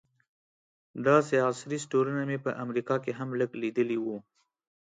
[1.07, 4.17] داسې عصري سټورونه مې په امریکا کې هم لږ لیدلي وو.